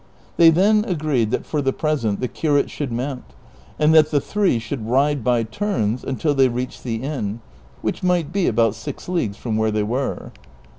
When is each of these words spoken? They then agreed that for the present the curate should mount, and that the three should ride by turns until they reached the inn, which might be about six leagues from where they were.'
They 0.37 0.49
then 0.49 0.83
agreed 0.85 1.29
that 1.29 1.45
for 1.45 1.61
the 1.61 1.71
present 1.71 2.21
the 2.21 2.27
curate 2.27 2.71
should 2.71 2.91
mount, 2.91 3.35
and 3.77 3.93
that 3.93 4.09
the 4.09 4.19
three 4.19 4.57
should 4.57 4.87
ride 4.87 5.23
by 5.23 5.43
turns 5.43 6.03
until 6.03 6.33
they 6.33 6.47
reached 6.49 6.83
the 6.83 7.03
inn, 7.03 7.39
which 7.83 8.01
might 8.01 8.33
be 8.33 8.47
about 8.47 8.73
six 8.73 9.07
leagues 9.07 9.37
from 9.37 9.57
where 9.57 9.69
they 9.69 9.83
were.' 9.83 10.31